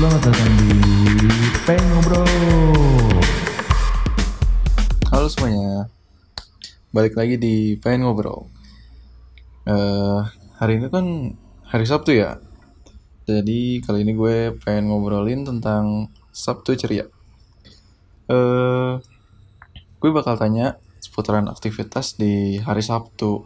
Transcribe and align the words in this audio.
Selamat 0.00 0.32
datang 0.32 0.52
di 0.56 0.72
Pengen 1.68 1.84
Ngobrol. 1.92 2.24
Halo 5.12 5.28
semuanya, 5.28 5.92
balik 6.88 7.20
lagi 7.20 7.36
di 7.36 7.76
Pengen 7.76 8.08
Ngobrol. 8.08 8.48
Eh, 9.68 10.20
hari 10.56 10.80
ini 10.80 10.88
kan 10.88 11.36
hari 11.68 11.84
Sabtu 11.84 12.16
ya, 12.16 12.40
jadi 13.28 13.84
kali 13.84 14.08
ini 14.08 14.16
gue 14.16 14.56
pengen 14.64 14.88
ngobrolin 14.88 15.44
tentang 15.44 16.08
Sabtu 16.32 16.80
ceria. 16.80 17.04
Eh, 18.32 18.92
gue 20.00 20.10
bakal 20.16 20.40
tanya 20.40 20.80
seputaran 20.96 21.44
aktivitas 21.52 22.16
di 22.16 22.56
hari 22.56 22.80
Sabtu, 22.80 23.44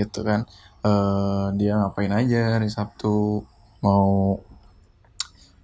gitu 0.00 0.20
kan. 0.24 0.48
Eh, 0.80 1.46
dia 1.60 1.76
ngapain 1.76 2.16
aja 2.16 2.56
hari 2.56 2.72
Sabtu, 2.72 3.44
mau 3.84 4.40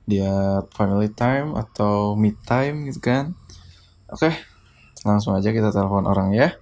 dia 0.08 0.64
family 0.72 1.12
time 1.12 1.52
atau 1.52 2.16
me 2.16 2.32
time 2.48 2.88
gitu 2.88 3.12
kan. 3.12 3.36
Oke, 4.08 4.32
langsung 5.04 5.36
aja 5.36 5.52
kita 5.52 5.68
telepon 5.68 6.08
orang 6.08 6.32
ya. 6.32 6.56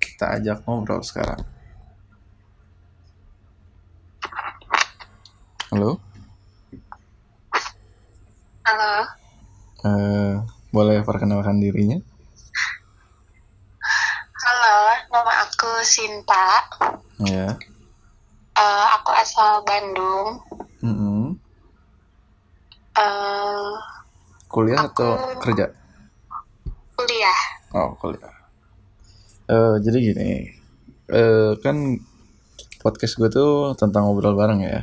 Kita 0.00 0.40
ajak 0.40 0.64
ngobrol 0.64 1.04
sekarang. 1.04 1.44
Halo, 5.68 6.00
Halo, 8.64 8.94
eh, 9.84 10.34
boleh 10.72 11.04
perkenalkan 11.04 11.60
dirinya? 11.60 12.00
halo, 14.46 14.78
nama 15.12 15.32
aku 15.44 15.84
Sinta. 15.84 16.64
Ya. 17.28 17.60
Eh, 18.56 18.84
aku 18.96 19.10
asal 19.12 19.60
Bandung. 19.68 20.40
Mm-mm. 20.80 21.15
Eh, 22.96 23.72
Kuliah 24.46 24.88
atau 24.88 25.14
Aku- 25.18 25.40
kerja? 25.42 25.68
kuliah. 26.96 27.40
Oh, 27.76 27.92
kuliah. 28.00 28.32
Eh, 29.46 29.74
jadi 29.84 29.98
gini, 30.00 30.30
eh, 31.12 31.52
kan 31.60 31.76
podcast 32.80 33.20
gue 33.20 33.28
tuh 33.28 33.76
tentang 33.76 34.08
ngobrol 34.08 34.32
bareng 34.32 34.64
ya. 34.64 34.80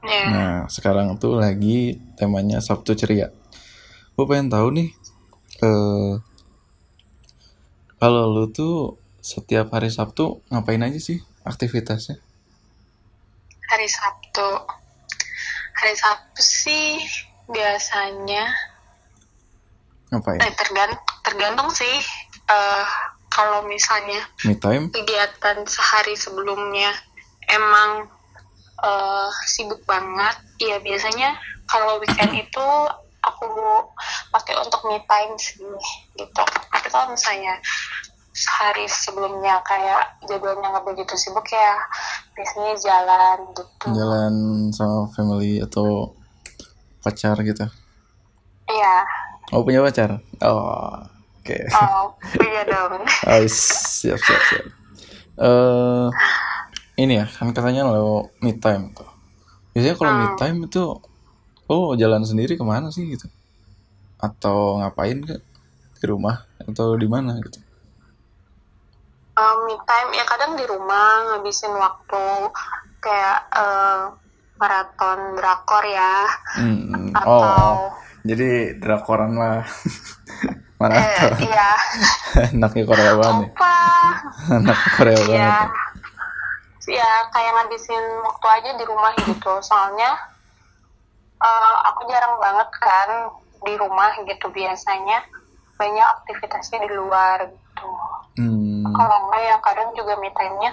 Ya. 0.00 0.22
Nah, 0.30 0.54
sekarang 0.70 1.18
tuh 1.18 1.36
lagi 1.36 1.98
temanya 2.14 2.62
Sabtu 2.62 2.94
ceria. 2.94 3.34
Gue 4.14 4.24
pengen 4.24 4.48
tahu 4.48 4.70
nih, 4.70 4.88
eh, 5.60 6.12
kalau 7.98 8.24
lu 8.30 8.48
tuh 8.48 8.96
setiap 9.20 9.74
hari 9.74 9.90
Sabtu 9.90 10.40
ngapain 10.48 10.80
aja 10.80 10.96
sih 10.96 11.18
aktivitasnya? 11.42 12.22
Hari 13.66 13.88
Sabtu. 13.90 14.48
Hari 15.80 15.94
Sabtu 15.94 16.40
sih 16.40 17.00
biasanya 17.46 18.44
Ngapain? 20.10 20.38
eh, 20.38 20.52
tergan- 20.54 20.96
tergantung 21.22 21.70
sih. 21.70 21.96
Eh, 22.46 22.86
kalau 23.28 23.62
misalnya 23.62 24.20
Me 24.42 24.54
time? 24.54 24.90
kegiatan 24.90 25.62
sehari 25.64 26.14
sebelumnya 26.14 26.90
emang 27.48 28.10
eh, 28.78 29.28
sibuk 29.46 29.84
banget 29.84 30.34
ya 30.58 30.76
biasanya 30.78 31.36
kalau 31.64 31.96
weekend 31.96 32.32
itu 32.34 32.66
aku 33.20 33.46
pakai 34.30 34.56
untuk 34.56 34.80
me 34.82 34.98
time 35.04 35.36
sih 35.36 35.60
gitu 36.16 36.42
tapi 36.66 36.88
kalau 36.88 37.12
misalnya 37.12 37.60
sehari 38.32 38.88
sebelumnya 38.88 39.60
kayak 39.62 40.16
jadwalnya 40.24 40.72
nggak 40.72 40.86
begitu 40.86 41.12
sibuk 41.14 41.44
ya 41.46 41.76
biasanya 42.36 42.74
jalan 42.80 43.38
gitu 43.58 43.90
Jalan 43.96 44.34
sama 44.76 45.08
family 45.14 45.58
atau 45.64 46.14
pacar 47.02 47.36
gitu? 47.42 47.64
iya 48.70 48.94
Oh 49.50 49.66
punya 49.66 49.82
pacar? 49.82 50.22
Oh, 50.46 50.94
oke. 51.42 51.58
oh 51.74 52.04
iya 52.46 52.62
dong 52.70 53.02
Oh, 53.26 53.44
siap 53.50 54.18
siap 54.20 54.42
siap. 54.48 54.66
Eh, 55.40 56.08
ini 57.02 57.14
ya 57.20 57.26
kan 57.26 57.50
katanya 57.56 57.82
lo 57.88 58.30
me 58.44 58.52
time 58.60 58.92
tuh. 58.96 59.08
Biasanya 59.74 59.96
kalau 59.98 60.12
me 60.14 60.26
Hmm. 60.26 60.36
time 60.38 60.58
itu 60.68 60.82
lo 61.70 61.94
jalan 61.98 62.22
sendiri 62.26 62.54
ke 62.60 62.64
mana 62.66 62.88
sih 62.94 63.04
gitu? 63.10 63.26
Atau 64.20 64.80
ngapain 64.80 65.18
ke 65.24 65.36
di 66.00 66.04
rumah 66.08 66.46
atau 66.64 66.96
di 66.96 67.08
mana 67.10 67.36
gitu? 67.44 67.60
Eh, 69.40 69.54
me 69.64 69.74
time 69.88 70.10
ya 70.12 70.24
kadang 70.28 70.52
di 70.52 70.64
rumah 70.68 71.32
ngabisin 71.32 71.72
waktu 71.72 72.24
kayak 73.00 73.40
eh, 73.56 74.02
maraton 74.60 75.20
drakor 75.40 75.84
ya. 75.88 76.28
Hmm, 76.60 77.08
atau 77.16 77.40
oh, 77.40 77.40
oh. 77.40 77.76
jadi 78.28 78.76
drakoran 78.76 79.32
lah. 79.32 79.64
Mana 80.80 80.96
eh, 80.96 81.32
iya. 81.44 81.70
Anaknya 82.56 82.84
Korea 82.88 83.12
banget 83.20 83.52
apa 83.52 83.76
Anak 84.48 84.80
Korea 84.96 85.12
ya 85.12 85.24
banget. 85.28 85.70
ya 86.88 87.12
kayak 87.36 87.52
ngabisin 87.52 88.04
waktu 88.24 88.46
aja 88.60 88.70
di 88.76 88.84
rumah 88.84 89.12
gitu. 89.24 89.52
Soalnya 89.64 90.20
eh, 91.40 91.76
aku 91.88 92.08
jarang 92.12 92.36
banget 92.36 92.68
kan 92.76 93.08
di 93.64 93.72
rumah 93.80 94.12
gitu 94.20 94.52
biasanya. 94.52 95.24
Banyak 95.80 96.08
aktivitasnya 96.20 96.84
di 96.84 96.92
luar. 96.92 97.48
gitu 97.48 97.69
Hmm, 98.32 98.86
kalau 98.88 99.16
enggak 99.26 99.42
ya 99.42 99.56
kadang 99.60 99.90
juga 99.92 100.14
me 100.16 100.30
time-nya 100.30 100.72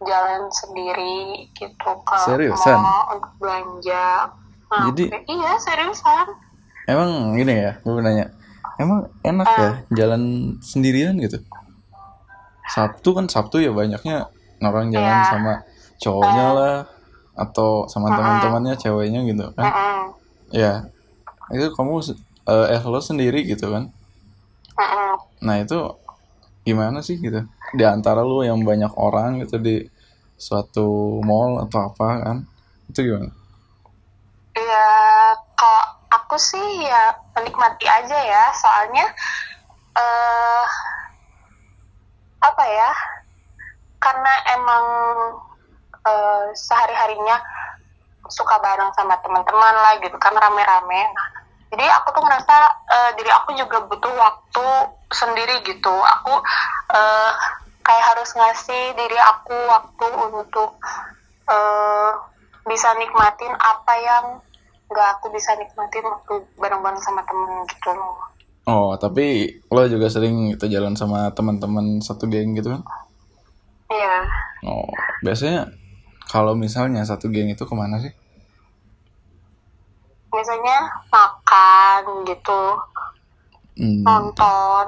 jalan 0.00 0.42
sendiri 0.48 1.18
gitu 1.52 1.90
ke 2.00 2.16
Seriusan? 2.20 2.76
mall 2.76 3.02
untuk 3.12 3.32
belanja 3.38 4.30
Nah, 4.70 4.86
Jadi- 4.86 5.10
oke. 5.10 5.18
iya 5.26 5.52
seriusan 5.56 6.26
emang 6.86 7.34
gini 7.34 7.58
ya, 7.58 7.74
gue 7.76 7.98
nanya. 7.98 8.30
Emang 8.76 9.02
enak 9.20 9.48
ya 9.50 9.70
jalan 9.92 10.22
sendirian 10.60 11.18
gitu? 11.18 11.42
Sabtu 12.66 13.10
kan 13.10 13.26
Sabtu 13.26 13.58
ya 13.58 13.70
banyaknya 13.70 14.30
orang 14.60 14.88
jalan 14.88 15.10
Iya. 15.10 15.26
sama 15.26 15.52
cowoknya 15.98 16.46
lah 16.54 16.76
atau 17.34 17.84
sama 17.86 18.14
teman-temannya 18.14 18.78
ceweknya 18.78 19.26
gitu 19.26 19.50
kan. 19.52 19.64
Mm-mm. 19.66 20.00
Ya. 20.50 20.86
Itu 21.50 21.74
kamu 21.74 21.98
se- 22.00 22.20
eh 22.46 22.80
lo 22.80 23.00
sendiri 23.00 23.42
gitu 23.42 23.66
kan. 23.68 23.90
Nah, 25.40 25.56
itu 25.58 25.78
gimana 26.66 27.00
sih 27.00 27.16
gitu? 27.18 27.40
Di 27.74 27.84
antara 27.84 28.20
lu 28.20 28.44
yang 28.44 28.60
banyak 28.62 28.92
orang 28.96 29.42
gitu 29.44 29.56
di 29.60 29.76
suatu 30.40 31.20
mall 31.24 31.64
atau 31.68 31.92
apa 31.92 32.08
kan? 32.24 32.36
Itu 32.88 33.00
gimana? 33.04 33.30
Ya, 34.56 34.90
kalau 35.56 35.84
aku 36.10 36.36
sih 36.40 36.84
ya 36.84 37.14
menikmati 37.36 37.86
aja 37.86 38.18
ya, 38.18 38.44
soalnya 38.56 39.06
eh 39.96 40.66
apa 42.40 42.64
ya? 42.66 42.90
Karena 44.00 44.32
emang 44.56 44.84
eh, 46.08 46.44
sehari-harinya 46.56 47.36
suka 48.30 48.56
bareng 48.62 48.94
sama 48.94 49.18
teman-teman 49.20 49.74
lah 49.74 49.98
gitu 50.00 50.16
kan 50.16 50.32
rame-rame. 50.32 51.00
Nah, 51.12 51.28
jadi 51.74 51.84
aku 52.00 52.14
tuh 52.14 52.22
ngerasa 52.24 52.54
eh, 52.90 53.10
diri 53.14 53.30
aku 53.30 53.54
juga 53.54 53.86
butuh 53.86 54.12
waktu 54.18 54.66
sendiri 55.14 55.62
gitu. 55.62 55.94
Aku 55.94 56.34
eh, 56.90 57.32
kayak 57.86 58.04
harus 58.14 58.30
ngasih 58.34 58.94
diri 58.98 59.18
aku 59.18 59.54
waktu 59.70 60.06
untuk 60.34 60.76
eh, 61.46 62.10
bisa 62.66 62.92
nikmatin 62.98 63.54
apa 63.56 63.94
yang 63.98 64.24
nggak 64.90 65.08
aku 65.18 65.30
bisa 65.30 65.54
nikmatin 65.54 66.02
waktu 66.02 66.34
bareng-bareng 66.58 67.02
sama 67.02 67.22
temen 67.22 67.62
gitu 67.70 67.90
loh. 67.94 68.18
Oh, 68.68 68.94
tapi 69.00 69.58
lo 69.72 69.82
juga 69.88 70.06
sering 70.12 70.54
gitu 70.54 70.68
jalan 70.68 70.94
sama 70.94 71.32
teman-teman 71.32 71.98
satu 72.04 72.28
geng 72.28 72.54
gitu 72.54 72.74
kan? 72.74 72.82
Iya. 73.90 74.16
Oh, 74.66 74.86
biasanya 75.24 75.72
kalau 76.30 76.54
misalnya 76.54 77.02
satu 77.02 77.32
geng 77.32 77.50
itu 77.50 77.64
ke 77.66 77.74
mana 77.74 77.98
sih? 77.98 78.12
Biasanya 80.30 80.78
makan 81.10 82.02
gitu, 82.24 82.62
Hmm, 83.74 84.04
nonton, 84.04 84.86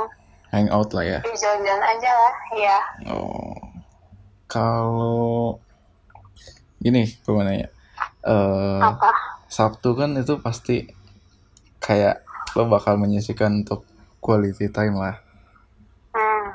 hangout 0.50 0.92
lah 0.92 1.02
ya. 1.02 1.18
ya 1.20 1.34
jalan-jalan 1.34 1.82
aja 1.82 2.10
lah, 2.12 2.34
ya. 2.54 2.78
Oh, 3.08 3.56
kalau 4.46 5.56
gini, 6.78 7.08
gue 7.08 7.32
mau 7.32 7.42
nanya. 7.42 7.72
Eh, 8.22 8.80
Apa? 8.80 9.10
Sabtu 9.48 9.92
kan 9.92 10.14
itu 10.14 10.38
pasti 10.38 10.86
kayak 11.78 12.22
lo 12.54 12.68
bakal 12.68 12.94
menyisikan 12.96 13.64
untuk 13.64 13.82
quality 14.20 14.68
time 14.68 14.94
lah. 14.94 15.16
Hmm. 16.12 16.46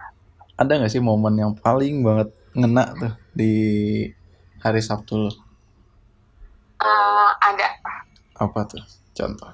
Ada 0.55 0.77
nggak 0.77 0.93
sih 0.93 1.01
momen 1.01 1.35
yang 1.35 1.53
paling 1.53 2.01
banget 2.01 2.29
ngena 2.53 2.93
tuh 2.95 3.13
di 3.33 3.53
hari 4.61 4.79
Sabtu 4.79 5.13
lo? 5.19 5.31
Eh, 6.77 7.29
ada. 7.43 7.67
Apa 8.37 8.59
tuh? 8.69 8.83
Contoh. 9.17 9.51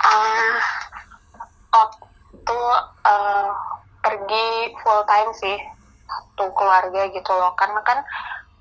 Ah, 0.00 0.56
waktu 1.72 2.60
eh, 3.04 3.50
pergi 4.00 4.48
full 4.80 5.02
time 5.04 5.30
sih 5.36 5.56
satu 6.06 6.52
keluarga 6.54 7.10
gitu 7.10 7.32
loh 7.34 7.52
karena 7.58 7.80
kan 7.82 7.98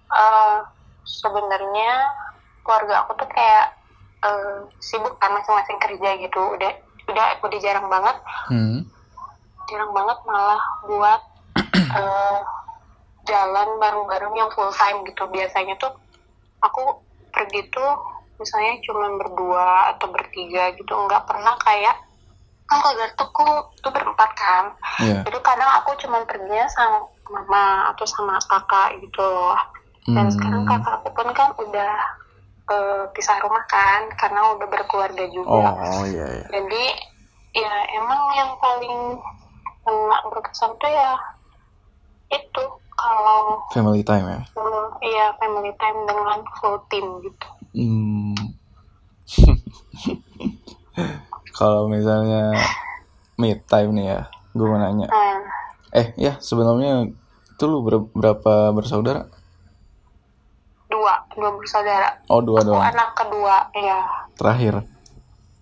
eh, 0.10 0.58
sebenarnya 1.06 1.92
keluarga 2.66 3.06
aku 3.06 3.14
tuh 3.20 3.30
kayak 3.30 3.78
eh, 4.26 4.58
sibuk 4.82 5.16
kan 5.22 5.32
masing-masing 5.38 5.78
kerja 5.80 6.10
gitu 6.18 6.42
udah 6.58 6.72
udah 7.06 7.26
udah 7.46 7.60
jarang 7.62 7.88
banget 7.88 8.18
Hmm. 8.50 8.82
jarang 9.70 9.92
banget 9.94 10.18
malah 10.26 10.62
buat 10.90 11.22
eh, 12.02 12.40
jalan 13.26 13.70
bareng-bareng 13.82 14.34
yang 14.34 14.50
full 14.54 14.74
time 14.74 15.06
gitu 15.06 15.30
biasanya 15.30 15.78
tuh 15.78 15.94
aku 16.62 17.06
pergi 17.30 17.70
tuh 17.70 18.15
misalnya 18.36 18.80
cuma 18.82 19.08
berdua 19.16 19.68
atau 19.92 20.08
bertiga 20.08 20.74
gitu 20.74 20.92
nggak 20.92 21.24
pernah 21.24 21.56
kayak 21.58 21.96
kan 22.66 22.82
kalau 22.82 22.98
tuh 23.14 23.30
tuh 23.80 23.92
berempat 23.92 24.32
kan 24.34 24.74
Iya. 25.00 25.22
jadi 25.22 25.38
kadang 25.40 25.70
aku 25.78 25.94
cuma 25.98 26.26
perginya 26.26 26.66
sama 26.68 26.98
mama 27.26 27.66
atau 27.90 28.06
sama 28.06 28.36
kakak 28.42 28.98
gitu 29.00 29.22
loh 29.22 29.58
dan 30.08 30.26
Hmm. 30.26 30.34
sekarang 30.34 30.64
kakak 30.64 30.94
aku 30.96 31.10
pun 31.12 31.28
kan 31.32 31.50
udah 31.56 31.94
eh, 32.66 33.04
pisah 33.12 33.38
rumah 33.40 33.62
kan 33.66 34.10
karena 34.16 34.42
udah 34.52 34.66
berkeluarga 34.66 35.26
juga 35.28 35.70
Oh 35.78 36.02
iya 36.04 36.26
iya. 36.36 36.48
jadi 36.50 36.84
ya 37.54 37.72
emang 37.96 38.22
yang 38.34 38.52
paling 38.58 39.22
kena 39.80 40.18
berkesan 40.26 40.74
tuh 40.76 40.90
ya 40.90 41.14
itu 42.28 42.64
kalau 42.92 43.62
Family 43.70 44.02
time 44.02 44.26
ya. 44.26 44.42
mm, 44.52 44.86
iya 45.04 45.26
family 45.38 45.70
time 45.76 46.00
dengan 46.04 46.40
full 46.58 46.82
team 46.90 47.06
gitu 47.22 47.48
Hmm. 47.76 48.25
Kalau 51.56 51.88
misalnya 51.88 52.52
mid 53.36 53.64
time 53.66 53.92
nih 53.92 54.06
ya, 54.10 54.22
gue 54.52 54.66
mau 54.66 54.76
nanya. 54.76 55.08
hmm. 55.08 55.40
Eh 55.94 56.08
ya 56.18 56.36
sebelumnya 56.38 57.08
itu 57.50 57.64
lu 57.64 57.80
ber- 57.82 58.12
berapa 58.12 58.54
bersaudara? 58.72 59.32
dua 60.86 61.18
dua 61.34 61.50
bersaudara 61.52 62.08
Oh 62.28 62.40
dua 62.40 62.62
doang. 62.62 62.84
anak 62.84 63.16
kedua 63.16 63.68
iya 63.74 64.00
Terakhir 64.36 64.86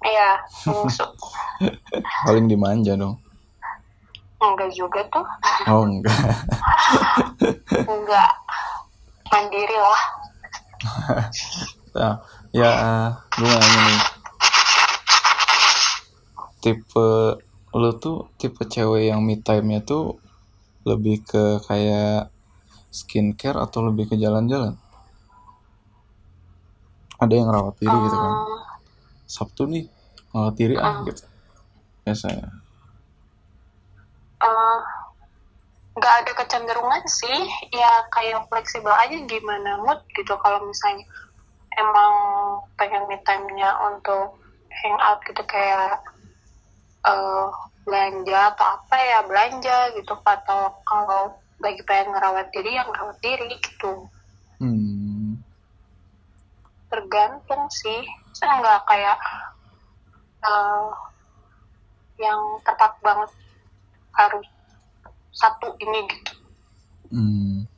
iya 0.03 0.29
paling 2.25 2.45
dimanja 2.45 2.93
dong. 2.93 3.17
enggak 4.37 4.69
juga 4.69 4.99
tuh 5.07 5.23
Oh 5.65 5.85
enggak. 5.85 6.11
enggak 7.93 8.31
mandiri 9.25 9.77
lah 9.79 10.01
Nah, 11.93 12.13
ya 12.51 12.71
gue 13.31 13.47
nanya 13.47 13.79
nih. 13.79 13.99
Tipe 16.63 17.07
lu 17.79 17.89
tuh 18.03 18.17
tipe 18.39 18.61
cewek 18.73 19.03
yang 19.11 19.19
mid 19.27 19.41
time-nya 19.47 19.79
tuh 19.91 20.03
lebih 20.89 21.17
ke 21.31 21.43
kayak 21.67 22.31
skincare 22.99 23.57
atau 23.65 23.79
lebih 23.87 24.05
ke 24.11 24.15
jalan-jalan? 24.23 24.73
Ada 27.23 27.33
yang 27.39 27.49
rawat 27.55 27.75
diri 27.81 27.97
gitu 28.07 28.17
kan. 28.23 28.33
Hmm, 28.33 28.61
Sabtu 29.35 29.61
nih 29.67 29.85
rawat 30.31 30.55
diri 30.59 30.75
ah 30.79 30.95
gitu. 31.07 31.23
Biasanya. 32.07 32.47
eh, 34.43 34.79
nggak 35.93 36.15
ada 36.25 36.31
kecenderungan 36.35 37.03
sih 37.05 37.39
ya 37.71 37.91
kayak 38.11 38.43
fleksibel 38.49 38.91
aja 38.91 39.17
gimana 39.29 39.77
mood 39.85 40.01
gitu 40.17 40.33
kalau 40.41 40.59
misalnya 40.65 41.05
emang 41.79 42.13
pengen 42.77 43.03
me 43.09 43.17
time-nya 43.23 43.71
untuk 43.87 44.35
hangout 44.83 45.19
gitu 45.29 45.43
kayak 45.45 46.01
eh, 47.03 47.47
belanja 47.83 48.39
atau 48.55 48.65
apa 48.79 48.95
ya 48.95 49.19
belanja 49.27 49.77
gitu 49.99 50.13
atau 50.23 50.71
kalau 50.87 51.35
lagi 51.59 51.83
pengen 51.83 52.15
ngerawat 52.15 52.47
diri 52.55 52.71
yang 52.75 52.87
ngerawat 52.91 53.17
diri 53.19 53.47
gitu 53.59 54.07
Hmm. 54.63 55.35
tergantung 56.87 57.67
sih 57.67 57.99
saya 58.31 58.63
nggak 58.63 58.81
kayak 58.87 59.17
eh, 60.47 60.87
yang 62.23 62.39
tepat 62.63 62.95
banget 63.03 63.31
harus 64.15 64.47
satu 65.33 65.75
ini 65.81 66.07
gitu 66.07 66.43
Hmm. 67.13 67.69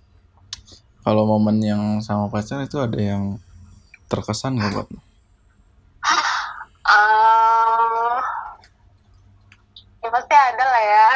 Kalau 1.03 1.27
momen 1.27 1.59
yang 1.59 1.99
sama 1.99 2.31
pacar 2.31 2.63
itu 2.63 2.79
ada 2.79 2.95
yang 2.95 3.35
terkesan 4.07 4.55
gak 4.55 4.71
buat? 4.71 4.87
lu? 4.87 4.99
eh 6.85 8.19
ya 9.99 10.07
pasti 10.07 10.35
ada 10.37 10.63
lah 10.63 10.83
ya 10.87 11.09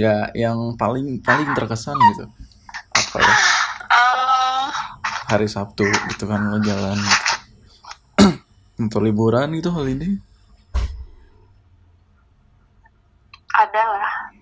Ya 0.00 0.32
yang 0.32 0.80
paling 0.80 1.20
paling 1.20 1.52
terkesan 1.52 1.92
gitu. 2.16 2.24
Apa 2.96 3.16
ya? 3.20 3.34
Eh, 3.92 4.68
Hari 5.28 5.44
Sabtu 5.44 5.84
gitu 5.84 6.24
kan 6.24 6.40
lo 6.48 6.56
jalan 6.64 6.96
gitu. 6.96 7.34
Untuk 8.80 9.04
liburan 9.04 9.52
gitu 9.52 9.68
holiday. 9.68 10.16
ada 13.60 13.82
lah 13.92 14.32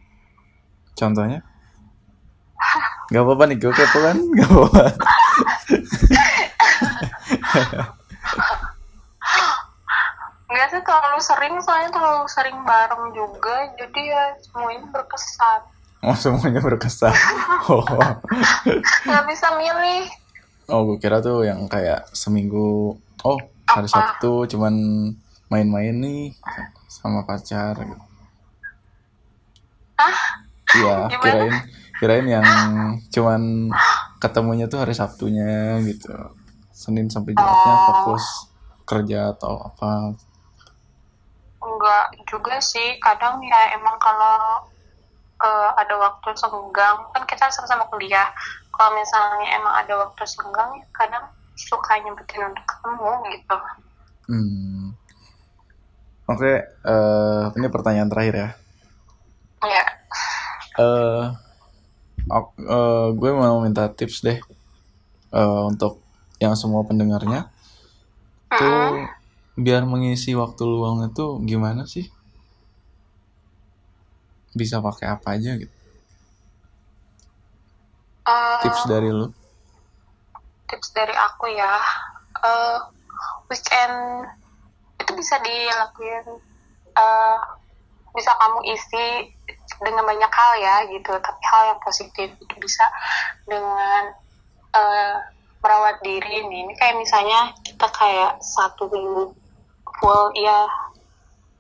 Contohnya? 0.95 1.43
Gak 3.11 3.23
apa-apa 3.23 3.45
nih, 3.51 3.57
gue 3.59 3.71
kepo 3.71 3.99
kan? 4.03 4.19
Gak 4.19 4.51
apa-apa. 4.51 4.85
sih 10.67 10.83
terlalu 10.83 11.21
sering 11.21 11.55
soalnya 11.63 11.91
terlalu 11.91 12.27
sering 12.27 12.59
bareng 12.63 13.05
juga 13.13 13.57
jadi 13.79 14.01
ya 14.03 14.23
semuanya 14.43 14.83
berkesan 14.91 15.63
Oh 15.99 16.15
semuanya 16.15 16.63
berkesan. 16.63 17.11
Oh, 17.67 17.83
nggak 19.03 19.25
bisa 19.27 19.51
milih 19.59 20.07
oh 20.69 20.87
gue 20.87 20.99
kira 20.99 21.19
tuh 21.19 21.43
yang 21.43 21.67
kayak 21.67 22.07
seminggu. 22.13 22.95
Oh 23.27 23.39
hari 23.67 23.91
Apa? 23.91 24.15
Sabtu 24.15 24.47
cuman 24.47 24.75
main-main 25.49 25.97
nih 25.97 26.39
sama 26.87 27.27
pacar. 27.27 27.75
Gitu. 27.75 28.05
ah 29.99 30.19
Iya, 30.77 30.97
kirain 31.25 31.55
kirain 31.99 32.27
yang 32.31 32.47
cuman 33.11 33.73
ketemunya 34.23 34.71
tuh 34.71 34.87
hari 34.87 34.95
Sabtunya 34.95 35.83
gitu. 35.83 36.15
Senin 36.71 37.11
sampai 37.11 37.35
Jumatnya 37.35 37.75
Oh. 37.75 37.85
fokus 37.91 38.25
kerja 38.87 39.35
atau 39.35 39.67
apa. 39.67 40.15
Enggak 41.69 42.05
juga 42.25 42.57
sih 42.65 42.97
kadang 43.05 43.45
ya 43.45 43.77
emang 43.77 44.01
kalau 44.01 44.65
eh, 45.45 45.71
ada 45.77 45.95
waktu 46.01 46.33
senggang 46.35 46.99
kan 47.13 47.23
kita 47.29 47.53
sama-sama 47.53 47.85
kuliah. 47.93 48.33
Kalau 48.73 48.95
misalnya 48.95 49.59
emang 49.59 49.75
ada 49.75 49.95
waktu 50.07 50.23
senggang 50.25 50.71
ya 50.79 50.87
kadang 50.95 51.25
suka 51.59 51.99
nyempetin 51.99 52.47
untuk 52.47 52.65
ketemu 52.65 53.13
gitu. 53.35 53.57
Hmm. 54.31 54.85
Oke, 56.29 56.53
eh, 56.63 57.45
ini 57.57 57.67
pertanyaan 57.73 58.11
terakhir 58.13 58.35
ya. 58.37 58.51
ya 59.65 59.85
Eh, 60.79 61.25
ok- 62.31 62.63
eh, 62.63 63.09
gue 63.19 63.31
mau 63.35 63.59
minta 63.65 63.91
tips 63.91 64.23
deh 64.23 64.39
eh, 65.35 65.63
untuk 65.67 65.99
yang 66.39 66.55
semua 66.55 66.87
pendengarnya. 66.87 67.51
Tuh 68.55 69.18
biar 69.59 69.83
mengisi 69.85 70.39
waktu 70.39 70.63
luang 70.63 71.03
itu 71.11 71.43
gimana 71.45 71.85
sih? 71.85 72.07
Bisa 74.55 74.79
pakai 74.79 75.07
apa 75.19 75.35
aja 75.35 75.59
gitu? 75.59 75.75
Eh, 78.29 78.57
Tips 78.63 78.83
dari 78.87 79.11
lu? 79.11 79.29
tips 80.69 80.93
dari 80.93 81.17
aku 81.17 81.49
ya 81.49 81.81
eh 82.45 82.79
weekend 83.49 84.29
itu 85.01 85.13
bisa 85.17 85.41
dilakuin 85.41 86.27
eh 86.93 87.39
bisa 88.13 88.31
kamu 88.37 88.61
isi 88.77 89.33
dengan 89.81 90.05
banyak 90.05 90.29
hal 90.29 90.53
ya 90.61 90.77
gitu 90.93 91.13
tapi 91.17 91.43
hal 91.49 91.63
yang 91.73 91.81
positif 91.81 92.29
itu 92.37 92.55
bisa 92.61 92.85
dengan 93.49 94.13
eh 94.77 95.17
merawat 95.59 95.99
diri 96.05 96.45
nih 96.47 96.69
ini 96.69 96.73
kayak 96.77 97.01
misalnya 97.01 97.51
kita 97.65 97.89
kayak 97.91 98.39
satu 98.45 98.93
minggu 98.93 99.35
full 99.99 100.33
ya 100.35 100.67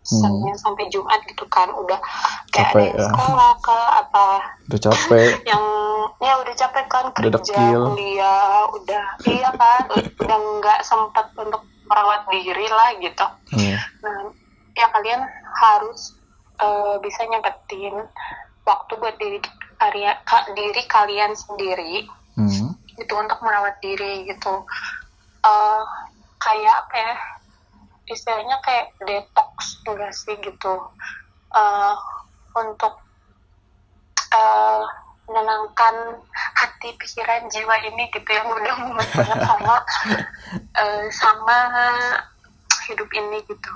Senin 0.01 0.57
sampai 0.57 0.89
Jumat 0.89 1.21
gitu 1.23 1.45
kan 1.47 1.69
udah 1.69 2.01
kayak 2.49 2.73
Capek 2.73 2.81
ada 2.81 2.89
yang 2.89 2.97
ya. 2.97 3.07
sekolah 3.07 3.53
ke 3.61 3.79
apa 3.95 4.29
Udah 4.65 4.81
capek, 4.83 5.31
yang 5.53 5.65
ya 6.19 6.35
udah 6.35 6.55
capek 6.57 6.85
kan 6.87 7.05
Udah 7.07 7.13
kerja 7.13 7.37
dekil. 7.37 7.81
kuliah 7.87 8.49
udah 8.73 9.05
iya 9.27 9.51
kan 9.53 9.83
udah 9.93 10.39
nggak 10.57 10.81
sempat 10.81 11.29
untuk 11.35 11.61
merawat 11.85 12.25
diri 12.27 12.67
lah 12.67 12.89
gitu 12.97 13.27
Iya. 13.55 13.79
nah 14.01 14.33
ya 14.73 14.87
kalian 14.89 15.21
harus 15.55 16.17
eh, 16.57 16.97
bisa 16.99 17.23
nyempetin 17.25 17.95
waktu 18.63 18.93
buat 18.95 19.15
diri 19.15 19.39
karya 19.77 20.17
ka- 20.23 20.49
diri 20.51 20.83
kalian 20.85 21.33
sendiri 21.33 22.09
Hmm. 22.33 22.71
gitu 22.95 23.13
untuk 23.13 23.39
merawat 23.41 23.77
diri 23.79 24.25
gitu 24.25 24.63
eh 25.41 25.83
kayak 26.39 26.75
apa 26.81 26.97
ya 26.97 27.15
istilahnya 28.11 28.57
kayak 28.65 28.93
detox 29.05 29.81
enggak 29.87 30.13
sih 30.13 30.37
gitu 30.41 30.75
eh 31.55 31.95
untuk 32.57 32.95
eh 34.33 34.83
menenangkan 35.29 36.25
hati 36.33 36.97
pikiran 36.97 37.53
jiwa 37.53 37.77
ini 37.85 38.09
gitu 38.09 38.31
yang 38.33 38.49
udah 38.49 38.75
mumet 38.81 39.09
banget 39.13 39.41
sama 39.45 39.77
eh, 40.83 41.05
sama 41.13 41.59
hidup 42.89 43.09
ini 43.13 43.45
gitu 43.45 43.73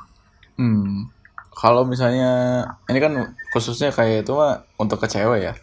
Hmm. 0.57 1.09
Kalau 1.53 1.83
misalnya 1.83 2.63
ini 2.87 2.99
kan 3.01 3.13
khususnya 3.51 3.93
kayak 3.93 4.23
itu 4.23 4.33
mah 4.37 4.63
untuk 4.77 5.01
ke 5.01 5.09
cewek 5.09 5.51
ya. 5.51 5.55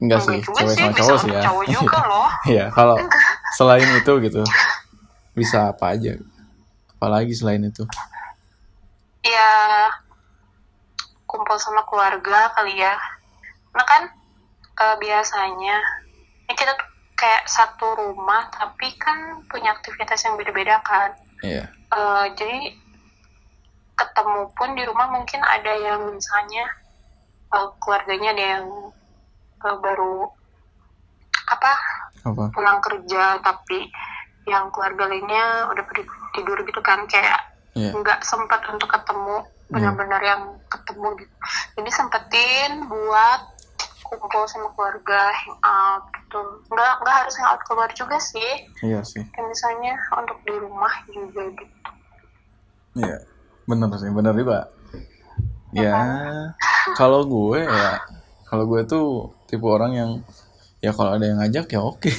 Enggak 0.00 0.24
sih, 0.24 0.40
cewek 0.40 0.74
sih, 0.74 0.84
sama 0.84 0.96
cowok 0.96 1.18
sih 1.20 1.30
ya. 1.30 1.42
cowok 1.44 1.64
juga 1.68 1.98
loh. 2.10 2.28
Iya, 2.48 2.66
kalau 2.72 2.96
selain 3.56 3.88
itu 4.00 4.12
gitu. 4.24 4.42
Bisa 5.36 5.70
apa 5.70 5.96
aja? 5.96 6.16
Apalagi 7.00 7.32
selain 7.32 7.64
itu. 7.64 7.88
ya 9.20 9.88
kumpul 11.24 11.56
sama 11.56 11.84
keluarga 11.84 12.52
kali 12.56 12.76
ya 12.76 12.96
nah 13.72 13.84
kan 13.84 14.08
eh, 14.80 14.96
biasanya 14.96 15.76
ya 16.48 16.52
kita 16.56 16.72
tuh 16.72 16.88
kayak 17.14 17.44
satu 17.44 18.00
rumah 18.00 18.48
tapi 18.48 18.92
kan 18.96 19.44
punya 19.48 19.76
aktivitas 19.76 20.24
yang 20.24 20.40
beda-beda 20.40 20.80
kan 20.80 21.12
Iya. 21.40 21.68
Eh, 21.68 22.26
jadi 22.36 22.76
ketemu 23.96 24.48
pun 24.56 24.72
di 24.72 24.82
rumah 24.84 25.08
mungkin 25.12 25.40
ada 25.44 25.72
yang 25.76 26.16
misalnya 26.16 26.64
eh, 27.52 27.68
keluarganya 27.76 28.32
ada 28.32 28.44
yang 28.56 28.66
eh, 29.64 29.76
baru 29.80 30.28
apa 31.44 31.72
Apa? 32.24 32.44
pulang 32.56 32.80
kerja 32.80 33.36
tapi 33.40 33.88
yang 34.50 34.66
keluarga 34.68 35.06
lainnya 35.06 35.70
udah 35.70 35.84
pada 35.86 36.02
tidur 36.34 36.58
gitu 36.60 36.80
kan 36.80 37.06
kayak 37.06 37.38
Iya. 37.70 37.94
nggak 37.94 38.26
sempat 38.26 38.66
untuk 38.66 38.90
ketemu 38.90 39.46
benar-benar 39.70 40.18
yang 40.18 40.42
ketemu 40.66 41.14
gitu 41.16 41.34
jadi 41.78 41.90
sempetin 41.94 42.82
buat 42.90 43.40
kumpul 44.02 44.42
sama 44.44 44.74
keluarga 44.74 45.30
hangout 45.30 46.10
gitu 46.10 46.40
nggak 46.66 46.92
nggak 46.98 47.14
harus 47.14 47.34
hangout 47.38 47.62
keluar 47.62 47.86
juga 47.94 48.18
sih 48.18 48.66
Iya 48.82 49.06
sih. 49.06 49.22
kayak 49.22 49.46
misalnya 49.46 49.94
untuk 50.18 50.42
di 50.42 50.54
rumah 50.58 50.90
juga 51.06 51.46
gitu 51.54 51.78
Iya. 52.98 53.22
Bener 53.62 53.86
sih, 53.94 54.10
bener 54.10 54.34
juga. 54.34 54.66
Ya, 55.70 55.94
kalau 56.98 57.22
gue 57.22 57.62
ya, 57.62 58.02
kalau 58.42 58.66
gue 58.66 58.82
tuh 58.82 59.30
tipe 59.46 59.62
orang 59.62 59.94
yang 59.94 60.10
ya 60.82 60.90
kalau 60.90 61.14
ada 61.14 61.22
yang 61.22 61.38
ngajak 61.38 61.70
ya 61.70 61.78
oke. 61.78 62.10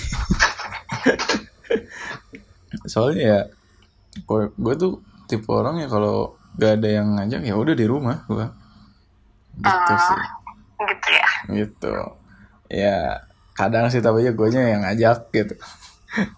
Soalnya 2.83 3.21
ya, 3.21 3.39
gue, 4.19 4.51
gue 4.51 4.73
tuh 4.75 4.99
tipe 5.25 5.47
orang 5.47 5.77
ya 5.77 5.87
kalau 5.87 6.35
gak 6.55 6.77
ada 6.77 6.87
yang 6.91 7.07
ngajak 7.15 7.39
ya 7.41 7.55
udah 7.55 7.71
di 7.71 7.85
rumah 7.85 8.21
gue. 8.25 8.45
Gitu 9.57 9.93
Ah. 9.93 9.99
sih, 9.99 10.21
gitu 10.81 11.07
ya 11.11 11.27
gitu. 11.53 11.93
Ya 12.67 12.97
kadang 13.51 13.87
sih 13.87 13.99
tapi 13.99 14.23
ya 14.23 14.31
gue 14.31 14.47
yang 14.49 14.81
ngajak 14.81 15.27
gitu. 15.31 15.53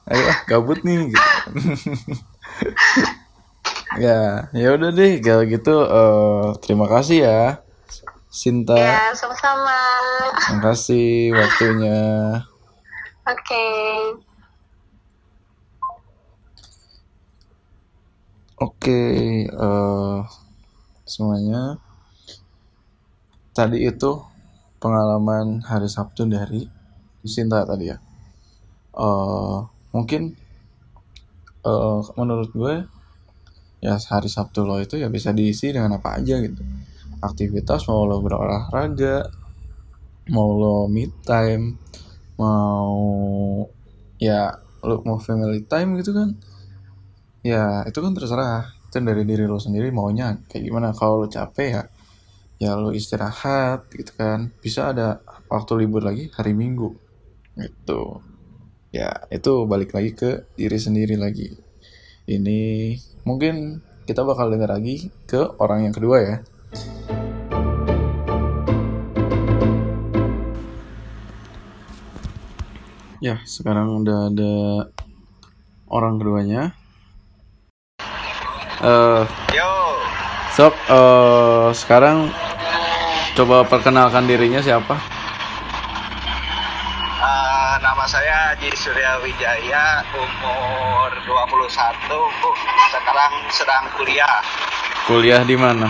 Ayo 0.05 0.21
ah, 0.27 0.37
gabut 0.45 0.81
nih 0.81 1.09
gitu. 1.09 1.21
ya, 3.97 4.49
ya 4.51 4.67
udah 4.73 4.89
deh 4.89 5.17
kalau 5.17 5.41
gitu 5.45 5.73
eh, 5.85 6.45
terima 6.61 6.85
kasih 6.85 7.25
ya 7.25 7.41
Sinta. 8.29 8.73
ya 8.73 9.13
sama-sama 9.13 9.77
Terima 10.33 10.59
kasih 10.67 11.31
waktunya. 11.31 12.01
oke 13.23 13.65
Oke, 18.61 19.01
eh, 19.49 20.17
semuanya. 21.09 21.81
Tadi 23.53 23.81
itu 23.85 24.11
pengalaman 24.77 25.61
hari 25.65 25.89
Sabtu 25.89 26.29
dari 26.29 26.61
Sinta 27.25 27.65
tadi 27.65 27.89
ya. 27.89 27.97
Eh, 28.93 29.57
mungkin 29.93 30.37
eh, 31.65 31.99
menurut 32.19 32.49
gue 32.53 32.73
ya 33.83 33.95
hari 33.99 34.29
Sabtu 34.31 34.63
lo 34.63 34.79
itu 34.79 34.95
ya 35.01 35.07
bisa 35.11 35.33
diisi 35.35 35.73
dengan 35.73 35.97
apa 35.97 36.21
aja 36.21 36.37
gitu. 36.39 36.61
Aktivitas 37.23 37.87
mau 37.89 38.05
lo 38.05 38.21
berolahraga, 38.21 39.27
mau 40.35 40.49
lo 40.61 40.75
me 40.87 41.07
time, 41.25 41.65
mau 42.37 42.95
ya 44.19 44.55
lo 44.83 45.01
mau 45.07 45.17
family 45.19 45.63
time 45.67 45.99
gitu 45.99 46.11
kan 46.15 46.29
ya 47.43 47.83
itu 47.85 47.99
kan 47.99 48.15
terserah. 48.15 48.71
Itu 48.87 49.03
dari 49.03 49.27
diri 49.27 49.45
lo 49.45 49.59
sendiri 49.59 49.91
maunya 49.91 50.39
kayak 50.47 50.63
gimana. 50.63 50.95
Kalau 50.95 51.21
lo 51.21 51.27
capek 51.27 51.69
ya 51.69 51.83
ya 52.57 52.71
lo 52.79 52.95
istirahat 52.95 53.91
gitu 53.91 54.15
kan. 54.15 54.49
Bisa 54.63 54.95
ada 54.95 55.19
waktu 55.51 55.85
libur 55.85 56.01
lagi 56.01 56.31
hari 56.33 56.55
minggu. 56.55 56.95
Gitu. 57.59 58.01
Ya 58.95 59.27
itu 59.29 59.67
balik 59.67 59.91
lagi 59.93 60.15
ke 60.15 60.47
diri 60.55 60.79
sendiri 60.79 61.19
lagi. 61.19 61.53
Ini 62.23 62.95
mungkin 63.27 63.83
kita 64.07 64.23
bakal 64.23 64.47
dengar 64.47 64.71
lagi 64.71 65.11
ke 65.27 65.59
orang 65.59 65.91
yang 65.91 65.93
kedua 65.93 66.17
ya. 66.23 66.35
Ya 73.23 73.39
sekarang 73.47 74.03
udah 74.03 74.27
ada 74.31 74.55
orang 75.87 76.19
keduanya 76.19 76.75
eh 78.83 79.21
Yo, 79.55 79.73
Sob, 80.53 80.73
eh, 80.75 81.67
sekarang 81.73 82.29
coba 83.33 83.63
perkenalkan 83.65 84.27
dirinya 84.27 84.59
siapa? 84.59 84.99
eh, 87.17 87.73
nama 87.79 88.03
saya 88.05 88.53
Haji 88.53 88.69
Surya 88.75 89.17
Wijaya, 89.23 90.03
umur 90.13 91.09
21, 91.25 92.45
sekarang 92.91 93.33
sedang 93.49 93.83
kuliah. 93.95 94.37
Kuliah 95.07 95.41
di 95.41 95.55
mana? 95.55 95.87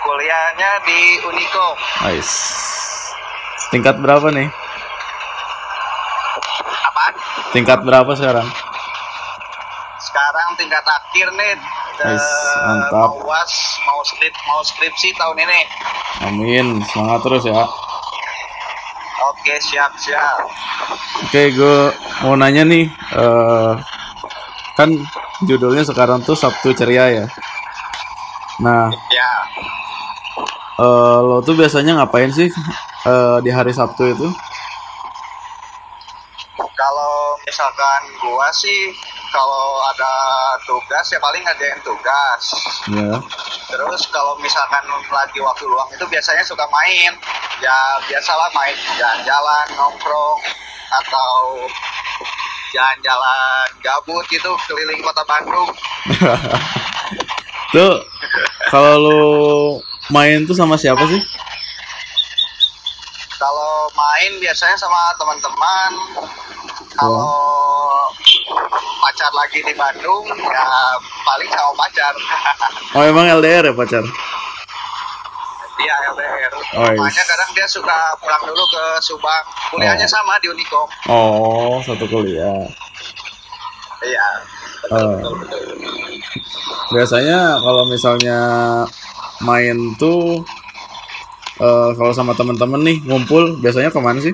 Kuliahnya 0.00 0.70
di 0.82 1.00
Unikom. 1.22 1.76
Ais. 2.02 2.30
Tingkat 3.68 3.98
berapa 4.00 4.30
nih? 4.30 4.48
Apaan? 6.86 7.14
Tingkat 7.52 7.78
berapa 7.82 8.12
sekarang? 8.14 8.46
Tingkat 10.66 10.82
akhir 10.82 11.30
nih. 11.30 11.54
Eh, 11.54 12.10
Nice, 12.10 12.30
mantap. 12.58 13.06
Mau 13.14 13.22
uas, 13.22 13.52
mau 13.86 14.02
skrip, 14.02 14.34
mau 14.50 14.58
skripsi 14.66 15.14
tahun 15.14 15.38
ini. 15.38 15.60
Amin, 16.26 16.66
semangat 16.90 17.22
terus 17.22 17.46
ya. 17.46 17.62
Oke, 19.30 19.54
siap, 19.62 19.94
siap. 19.94 20.42
Oke, 21.22 21.54
gue 21.54 21.78
mau 22.26 22.34
nanya 22.34 22.66
nih, 22.66 22.90
eh, 22.90 23.72
kan 24.74 24.90
judulnya 25.46 25.86
sekarang 25.86 26.26
tuh 26.26 26.34
Sabtu 26.34 26.74
Ceria 26.74 27.14
ya. 27.14 27.26
Nah, 28.58 28.90
Ya, 29.14 29.30
eh, 30.82 31.18
lo 31.22 31.46
tuh 31.46 31.54
biasanya 31.54 32.02
ngapain 32.02 32.34
sih 32.34 32.50
eh, 33.06 33.36
di 33.38 33.54
hari 33.54 33.70
Sabtu 33.70 34.02
itu? 34.10 34.26
kalau 36.76 37.15
misalkan 37.46 38.00
gua 38.22 38.48
sih 38.54 38.94
kalau 39.30 39.84
ada 39.92 40.12
tugas 40.64 41.06
ya 41.12 41.18
paling 41.20 41.42
ngerjain 41.44 41.80
tugas. 41.84 42.42
Ya, 42.88 43.20
Terus 43.68 44.02
kalau 44.08 44.38
misalkan 44.40 44.84
lagi 45.12 45.38
waktu 45.42 45.64
luang 45.68 45.90
itu 45.92 46.04
biasanya 46.08 46.40
suka 46.46 46.64
main. 46.70 47.12
Ya 47.60 47.76
biasalah 48.08 48.48
main 48.52 48.76
jalan-jalan, 48.96 49.66
nongkrong 49.76 50.40
atau 50.86 51.66
jalan-jalan 52.72 53.66
gabut 53.80 54.24
gitu 54.28 54.52
keliling 54.68 55.00
kota 55.04 55.22
Bandung. 55.24 55.70
tuh 57.74 57.96
kalau 58.70 58.94
lo 59.00 59.20
main 60.10 60.46
tuh 60.46 60.54
sama 60.54 60.78
siapa 60.78 61.02
sih? 61.08 61.20
Kalau 63.36 63.90
main 63.92 64.32
biasanya 64.40 64.76
sama 64.80 65.00
teman-teman. 65.20 65.90
Kalau 66.96 67.28
pacar 68.98 69.30
lagi 69.32 69.60
di 69.60 69.72
Bandung 69.72 70.24
ya 70.26 70.64
paling 71.22 71.50
sama 71.50 71.72
pacar. 71.76 72.14
Oh 72.92 73.04
emang 73.04 73.28
LDR 73.30 73.60
ya 73.62 73.74
pacar? 73.74 74.00
Dia 75.76 75.94
LDR. 76.08 76.52
Oh, 76.74 76.88
iya. 76.88 76.96
Makanya 76.96 77.24
kadang 77.26 77.50
dia 77.52 77.66
suka 77.66 77.92
pulang 78.16 78.42
dulu 78.42 78.64
ke 78.66 78.84
Subang. 78.98 79.44
Kuliahnya 79.68 80.04
Oh. 80.04 80.12
sama 80.12 80.40
di 80.40 80.48
Unikom. 80.48 80.88
Oh 81.06 81.76
satu 81.80 82.08
kuliah. 82.08 82.64
Iya. 84.00 84.26
Oh. 84.88 85.20
Betul, 85.20 85.32
betul. 85.44 85.62
Biasanya 86.88 87.38
kalau 87.58 87.84
misalnya 87.84 88.38
main 89.38 89.76
tuh 89.96 90.40
eh, 91.58 91.90
kalau 91.92 92.12
sama 92.12 92.32
temen-temen 92.32 92.80
nih 92.80 92.96
ngumpul 93.04 93.60
biasanya 93.60 93.92
ke 93.92 94.00
mana 94.00 94.16
sih? 94.18 94.32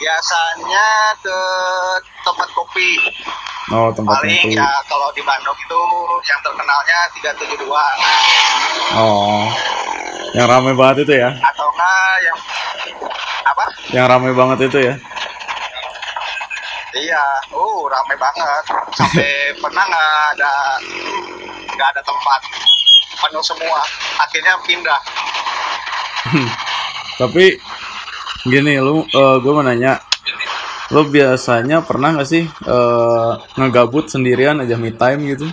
Biasanya 0.00 0.88
ke 1.20 1.38
tempat 2.24 2.48
kopi. 2.56 2.90
Oh 3.70 3.92
tempat 3.92 4.18
Paling 4.18 4.32
ngumpul. 4.34 4.56
ya 4.56 4.70
kalau 4.88 5.12
di 5.14 5.22
Bandung 5.22 5.54
itu 5.54 5.82
yang 6.26 6.40
terkenalnya 6.42 6.98
372 7.14 7.70
Oh 8.98 9.46
yang 10.34 10.46
ramai 10.50 10.74
banget 10.74 11.06
itu 11.06 11.14
ya? 11.20 11.30
atau 11.30 11.66
enggak 11.70 12.14
yang 12.24 12.38
apa? 13.46 13.64
Yang 13.94 14.06
ramai 14.10 14.32
banget 14.34 14.58
itu 14.66 14.78
ya? 14.90 14.94
Iya, 16.90 17.24
uh 17.54 17.80
rame 17.86 18.14
banget. 18.18 18.64
Sampai 18.98 19.30
pernah 19.62 19.84
nggak 19.86 20.10
ada 20.34 20.52
nggak 21.70 21.88
ada 21.94 22.02
tempat 22.02 22.40
penuh 23.20 23.44
semua. 23.46 23.80
Akhirnya 24.18 24.58
pindah. 24.66 25.00
Tapi 27.14 27.54
gini 28.48 28.80
lu 28.80 29.04
gue 29.12 29.52
mau 29.52 29.64
nanya 29.64 30.00
lu 30.90 31.06
biasanya 31.06 31.86
pernah 31.86 32.18
nggak 32.18 32.28
sih 32.28 32.44
eh, 32.46 33.30
ngegabut 33.54 34.10
sendirian 34.10 34.58
aja 34.58 34.74
me 34.74 34.90
time 34.90 35.22
gitu 35.30 35.46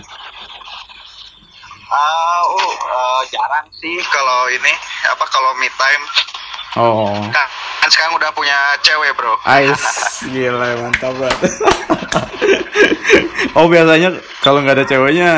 uh, 1.88 2.42
eh, 2.58 3.20
jarang 3.30 3.66
sih 3.78 3.96
kalau 4.10 4.50
ini 4.50 4.72
apa 5.08 5.24
kalau 5.30 5.50
me 5.56 5.68
time. 5.72 6.02
oh 6.76 7.16
Kan, 7.32 7.46
kan 7.80 7.88
sekarang 7.90 8.12
udah 8.20 8.30
punya 8.36 8.54
cewek 8.84 9.14
bro. 9.16 9.34
Ais, 9.48 9.80
gila 10.32 10.68
mantap 10.84 11.14
banget. 11.16 11.50
oh 13.58 13.66
biasanya 13.66 14.18
kalau 14.44 14.60
nggak 14.62 14.76
ada 14.82 14.86
ceweknya 14.86 15.30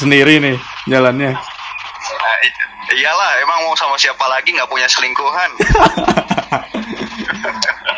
sendiri 0.00 0.40
nih 0.40 0.56
jalannya. 0.88 1.36
Eh, 1.36 2.38
i- 2.48 2.67
iyalah, 2.90 3.30
emang 3.40 3.58
mau 3.64 3.74
sama 3.74 3.96
siapa 3.96 4.24
lagi 4.24 4.54
nggak 4.54 4.68
punya 4.68 4.88
selingkuhan. 4.88 5.50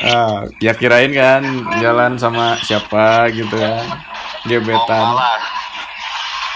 Ah, 0.01 0.49
ya 0.65 0.73
kirain 0.73 1.13
kan 1.13 1.45
jalan 1.77 2.17
sama 2.17 2.57
siapa 2.65 3.29
gitu 3.31 3.53
kan. 3.53 3.85
Oh, 3.85 4.49
Gebetan. 4.49 5.05
malah. 5.13 5.37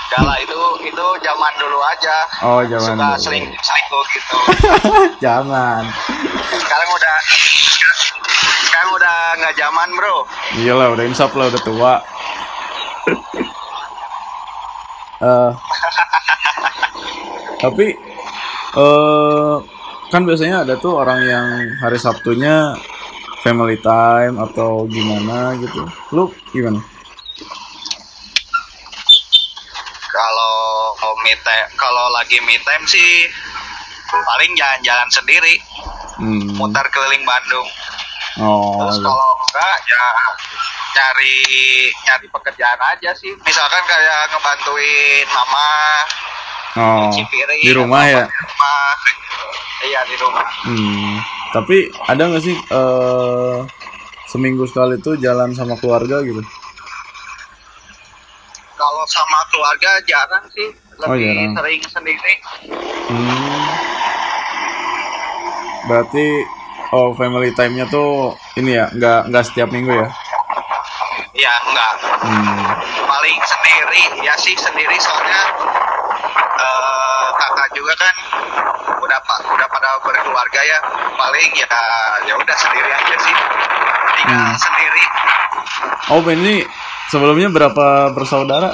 Gala 0.09 0.35
itu 0.41 0.59
itu 0.81 1.07
zaman 1.21 1.53
dulu 1.61 1.79
aja. 1.85 2.17
Oh, 2.41 2.65
zaman 2.65 2.97
Suka 2.97 3.05
dulu. 3.05 3.21
seling 3.21 3.45
selingkuh 3.61 4.05
gitu. 4.17 4.37
Jangan. 5.29 5.85
Sekarang 6.57 6.89
udah 6.89 7.17
sekarang 8.65 8.91
udah 8.97 9.17
nggak 9.37 9.55
zaman 9.61 9.89
bro. 9.93 10.17
Iyalah 10.57 10.89
udah 10.97 11.05
insaf 11.05 11.31
lah 11.37 11.47
udah 11.53 11.63
tua. 11.63 11.95
Eh, 15.21 15.51
tapi 17.63 17.87
eh 18.75 19.55
kan 20.11 20.23
biasanya 20.23 20.63
ada 20.63 20.75
tuh 20.79 20.95
orang 20.95 21.21
yang 21.23 21.47
hari 21.83 21.99
Sabtunya 21.99 22.75
family 23.43 23.79
time 23.79 24.39
atau 24.41 24.87
gimana 24.87 25.55
gitu. 25.59 25.83
Lu 26.15 26.31
gimana? 26.51 26.81
Kalau 30.09 30.55
me 31.23 31.35
time, 31.43 31.69
kalau 31.75 32.07
lagi 32.15 32.39
me 32.45 32.57
time 32.63 32.85
sih 32.87 33.27
paling 34.09 34.53
jalan-jalan 34.55 35.09
sendiri, 35.11 35.59
Hmm. 36.15 36.55
mutar 36.55 36.87
keliling 36.95 37.27
Bandung. 37.27 37.67
Oh, 38.39 38.79
Terus 38.79 39.03
iya. 39.03 39.07
kalau 39.07 39.29
enggak 39.35 39.77
ya 39.83 40.05
nyari 40.95 41.39
nyari 42.07 42.27
pekerjaan 42.31 42.81
aja 42.95 43.11
sih. 43.15 43.35
Misalkan 43.43 43.83
kayak 43.83 44.31
ngebantuin 44.31 45.27
mama 45.35 45.69
oh, 46.77 47.09
cuci 47.09 47.23
piring 47.27 47.61
di 47.61 47.73
rumah 47.73 48.03
ya. 48.05 48.25
di 48.25 48.37
rumah. 48.41 48.95
Iya 49.85 50.01
di 50.05 50.17
rumah. 50.17 50.47
Hmm. 50.65 51.15
Tapi 51.53 51.77
ada 52.05 52.23
nggak 52.25 52.43
sih 52.43 52.57
eh 52.57 53.57
seminggu 54.27 54.65
sekali 54.65 54.99
tuh 54.99 55.15
jalan 55.17 55.53
sama 55.53 55.77
keluarga 55.77 56.19
gitu? 56.21 56.41
Kalau 58.75 59.05
sama 59.07 59.39
keluarga 59.49 59.91
jarang 60.05 60.45
sih, 60.51 60.69
lebih 60.99 61.07
Oh, 61.07 61.17
jarang. 61.17 61.53
sering 61.55 61.83
sendiri. 61.87 62.35
Hmm. 63.07 63.71
Berarti 65.85 66.27
oh 66.91 67.13
family 67.13 67.53
time-nya 67.53 67.87
tuh 67.87 68.33
ini 68.57 68.75
ya, 68.75 68.89
nggak 68.91 69.31
nggak 69.31 69.45
setiap 69.45 69.69
minggu 69.69 69.93
ya? 69.93 70.09
Ya 71.35 71.51
enggak, 71.67 71.93
Hmm. 72.25 72.63
paling 73.05 73.39
sendiri 73.43 74.03
ya 74.23 74.33
sih 74.39 74.55
sendiri 74.55 74.95
soalnya 74.97 75.43
juga 77.75 77.93
kan 77.95 78.15
udah 78.97 79.19
pak 79.21 79.39
udah 79.45 79.69
pada 79.69 79.89
berkeluarga 80.01 80.61
ya 80.63 80.79
paling 81.15 81.51
ya 81.53 81.69
ya 82.25 82.35
udah 82.35 82.57
sendiri 82.57 82.91
aja 82.91 83.17
sih 83.19 83.37
tinggal 84.17 84.41
Hmm. 84.41 84.57
sendiri 84.57 85.05
Oh 86.09 86.21
ini 86.23 86.65
sebelumnya 87.09 87.49
berapa 87.49 87.87
bersaudara? 88.11 88.73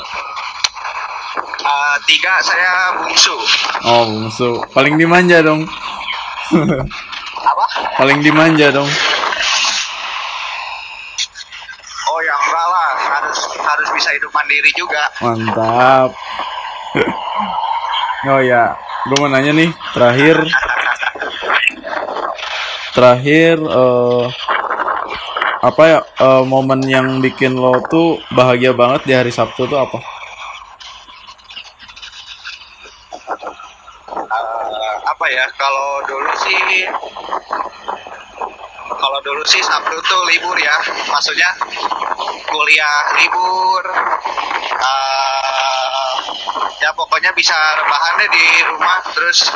Eh, 1.61 1.97
tiga 2.05 2.39
saya 2.41 2.95
bungsu 2.97 3.35
Oh 3.83 4.03
bungsu, 4.07 4.51
paling 4.71 4.95
dimanja 4.95 5.41
dong. 5.41 5.63
apa 7.41 7.65
paling 7.97 8.19
dimanja 8.21 8.71
dong. 8.71 8.91
oh 12.05 12.19
ya 12.21 12.35
enggak 12.37 12.67
lah 12.67 12.91
harus 13.11 13.39
harus 13.57 13.89
bisa 13.93 14.11
hidup 14.11 14.31
mandiri 14.31 14.71
juga 14.75 15.03
Mantap. 15.21 16.11
oh 18.27 18.41
ya, 18.41 18.75
gue 19.01 19.17
mau 19.17 19.31
nanya 19.33 19.53
nih 19.57 19.71
terakhir. 19.97 20.37
Terakhir 22.91 23.57
eh, 23.57 24.25
apa 25.61 25.83
ya 25.89 26.01
eh, 26.05 26.43
momen 26.45 26.81
yang 26.85 27.21
bikin 27.25 27.57
lo 27.57 27.81
tuh 27.89 28.21
bahagia 28.35 28.77
banget 28.77 29.01
di 29.09 29.13
hari 29.17 29.33
Sabtu 29.33 29.65
tuh 29.65 29.79
apa? 29.81 29.99
Eh, 34.21 34.95
apa 35.07 35.25
ya 35.33 35.47
kalau 35.57 36.05
dulu 36.05 36.33
sih 36.45 36.85
kalau 39.01 39.19
dulu 39.25 39.43
sih 39.49 39.63
Sabtu 39.65 39.97
tuh 40.05 40.23
libur 40.29 40.57
ya 40.61 40.77
maksudnya 41.09 41.49
kuliah 42.51 43.01
libur 43.17 43.85
eh, 44.77 45.30
ya 46.81 46.91
pokoknya 46.97 47.31
bisa 47.37 47.55
rebahan 47.77 48.13
deh 48.25 48.31
di 48.33 48.47
rumah 48.65 48.99
terus 49.13 49.53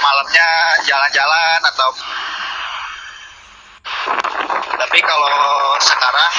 malamnya 0.00 0.48
jalan-jalan 0.84 1.60
atau 1.72 1.88
tapi 4.76 4.98
kalau 5.00 5.34
sekarang 5.80 6.32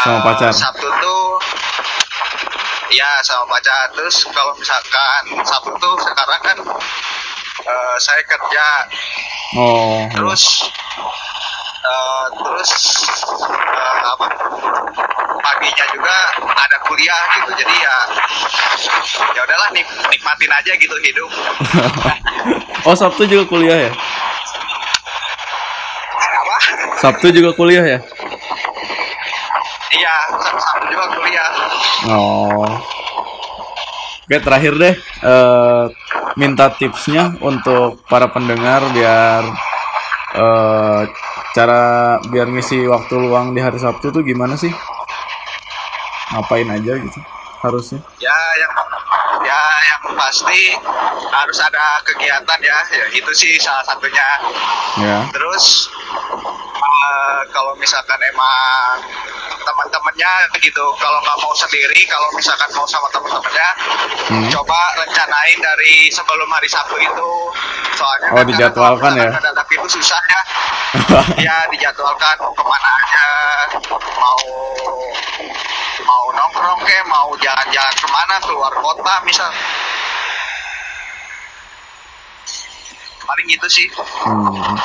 Sama 0.00 0.18
pacar. 0.24 0.52
Sabtu 0.52 0.88
tuh 0.88 1.24
ya 2.92 3.10
sama 3.20 3.44
pacar. 3.52 3.92
Terus 3.92 4.16
kalau 4.32 4.52
misalkan 4.56 5.22
Sabtu 5.44 5.72
tuh 5.76 5.94
sekarang 6.00 6.40
kan 6.40 6.58
eh, 7.64 7.96
saya 8.00 8.22
kerja. 8.24 8.66
Oh, 9.60 10.08
terus 10.14 10.68
eh, 11.84 12.26
terus 12.38 12.70
eh, 13.44 13.98
apa 14.08 14.26
paginya 15.40 15.86
juga 15.90 16.14
ada 16.54 16.76
kuliah 16.84 17.20
gitu 17.34 17.50
jadi 17.56 17.74
ya 17.76 17.96
ya 19.30 19.40
udahlah 19.42 19.68
nik- 19.70 19.96
nikmatin 20.08 20.50
aja 20.50 20.72
gitu 20.74 20.96
hidup 21.00 21.30
oh 22.88 22.94
Sabtu 22.94 23.24
juga 23.24 23.44
kuliah 23.46 23.88
ya? 23.88 23.92
apa 26.20 26.56
Sabtu 26.98 27.26
juga 27.30 27.50
kuliah 27.52 27.84
ya? 27.86 27.98
iya 29.90 30.14
Sab- 30.38 30.60
Sabtu 30.60 30.86
juga 30.88 31.06
kuliah 31.12 31.50
Oh. 32.00 32.64
Oke 34.24 34.38
terakhir 34.38 34.78
deh, 34.78 34.94
eh, 35.20 35.84
minta 36.38 36.70
tipsnya 36.70 37.34
untuk 37.42 38.06
para 38.06 38.30
pendengar 38.30 38.86
biar 38.94 39.42
eh, 40.32 41.02
cara 41.50 41.82
biar 42.24 42.46
ngisi 42.46 42.86
waktu 42.86 43.14
luang 43.18 43.50
di 43.50 43.60
hari 43.60 43.76
Sabtu 43.76 44.14
tuh 44.14 44.22
gimana 44.22 44.54
sih? 44.54 44.70
Ngapain 46.30 46.68
aja 46.70 46.92
gitu 46.96 47.20
harusnya? 47.60 48.00
ya 48.16 48.38
yang 48.56 48.72
ya 49.44 49.62
yang 49.84 50.16
pasti 50.16 50.72
harus 51.28 51.58
ada 51.60 52.00
kegiatan 52.08 52.60
ya 52.64 52.78
ya 52.88 53.04
itu 53.12 53.28
sih 53.36 53.60
salah 53.60 53.84
satunya 53.84 54.28
Ya. 54.96 55.28
terus 55.28 55.92
eh, 56.80 57.40
kalau 57.52 57.76
misalkan 57.76 58.16
emang 58.16 58.96
teman-temannya 59.62 60.32
gitu 60.58 60.84
kalau 60.96 61.18
nggak 61.20 61.38
mau 61.38 61.52
sendiri 61.54 62.00
kalau 62.06 62.28
misalkan 62.32 62.68
mau 62.72 62.86
sama 62.86 63.08
teman-temannya 63.10 63.68
Hmm. 64.30 64.46
coba 64.46 64.78
rencanain 64.94 65.58
dari 65.58 66.06
sebelum 66.08 66.46
hari 66.46 66.70
Sabtu 66.70 66.94
itu 66.94 67.30
soalnya 67.92 68.28
Oh, 68.30 68.36
kan 68.38 68.46
dijadwalkan 68.46 69.10
ya? 69.18 69.26
mendadak 69.26 69.66
itu 69.66 69.88
susah 69.90 70.22
ya 70.22 70.40
ya 71.50 71.56
dijadwalkan 71.66 72.36
mau 72.38 72.54
ke 72.54 72.62
mana 72.62 72.90
aja 72.94 73.26
mau 74.14 74.38
mau 76.00 76.24
nongkrong 76.30 76.80
ke 76.80 76.96
mau 77.06 77.28
jalan-jalan 77.36 77.94
ke 77.94 78.08
mana 78.08 78.34
keluar 78.38 78.70
kota 78.72 79.14
misal 79.26 79.50
paling 83.20 83.46
gitu 83.46 83.66
sih 83.68 83.86
Hmm. 84.20 84.76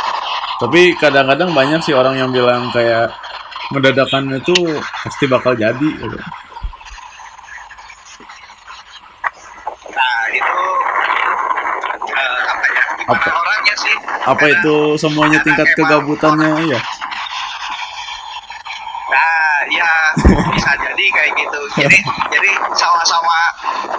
Tapi 0.56 0.96
kadang-kadang 0.96 1.52
banyak 1.52 1.84
sih 1.84 1.92
orang 1.92 2.16
yang 2.16 2.32
bilang 2.32 2.72
kayak 2.72 3.12
mendadakan 3.74 4.38
itu 4.38 4.56
pasti 5.06 5.26
bakal 5.26 5.58
jadi. 5.58 5.90
Gitu. 5.96 6.18
Nah 9.90 10.22
itu 10.34 10.58
eh, 12.12 12.42
apa 12.52 12.66
ya? 12.70 12.84
Apa? 13.10 13.28
orangnya 13.32 13.76
sih? 13.80 13.96
Apa 14.26 14.36
Karena 14.38 14.56
itu 14.62 14.76
semuanya 15.02 15.40
tingkat 15.42 15.70
kegabutannya 15.74 16.70
ya? 16.70 16.82
Bisa 20.66 20.82
jadi 20.82 21.06
kayak 21.14 21.32
gitu. 21.38 21.62
Jadi 21.78 21.98
jadi 22.34 22.50
sama-sama 22.74 23.38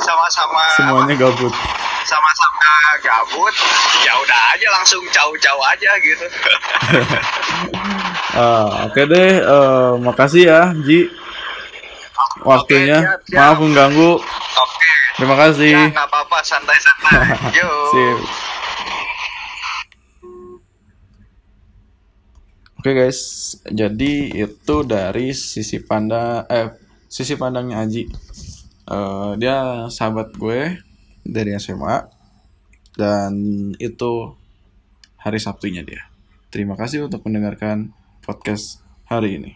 sama-sama 0.03 0.63
semuanya 0.75 1.15
gabut. 1.15 1.55
Sama-sama 2.03 2.75
gabut 3.07 3.55
ya 4.03 4.13
udah 4.19 4.41
aja 4.59 4.69
langsung 4.75 5.03
jauh-jauh 5.15 5.65
aja 5.71 5.91
gitu. 6.03 6.27
Ah, 8.37 8.85
oke 8.85 9.01
deh 9.09 9.41
eh, 9.41 9.91
makasih 9.97 10.45
ya 10.45 10.69
Ji 10.85 11.09
waktunya. 12.45 13.01
siap, 13.01 13.21
siap. 13.25 13.39
maaf 13.41 13.57
mengganggu. 13.65 14.21
Oke. 14.21 14.93
Terima 15.17 15.41
kasih. 15.41 15.73
Ya 15.73 16.05
apa-apa 16.05 16.45
santai-santai. 16.45 17.33
Yuk 17.57 18.21
Oke 22.87 23.03
guys, 23.03 23.59
jadi 23.67 24.31
itu 24.47 24.77
dari 24.87 25.35
sisi 25.35 25.83
pandang 25.83 26.47
eh 26.47 26.71
sisi 27.11 27.35
pandangnya 27.35 27.83
Aji. 27.83 28.07
Eh, 28.87 29.31
dia 29.43 29.91
sahabat 29.91 30.31
gue 30.39 30.79
dari 31.27 31.51
SMA 31.59 32.07
dan 32.95 33.35
itu 33.83 34.39
hari 35.19 35.43
Sabtunya 35.43 35.83
dia. 35.83 36.07
Terima 36.55 36.79
kasih 36.79 37.11
untuk 37.11 37.27
mendengarkan 37.27 37.91
podcast 38.23 38.79
hari 39.11 39.43
ini. 39.43 39.51